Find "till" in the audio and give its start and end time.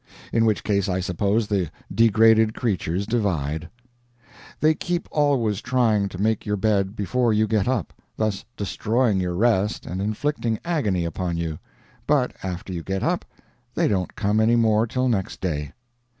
14.87-15.07